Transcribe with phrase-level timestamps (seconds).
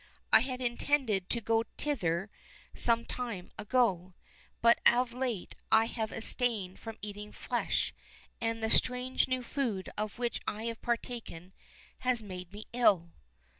[0.33, 2.31] I had intended to go thither
[2.73, 4.15] some time ago,
[4.59, 7.93] but of late I have abstained from eating flesh,
[8.41, 11.53] and the strange new food of which I have partaken
[11.99, 13.11] has made me ill."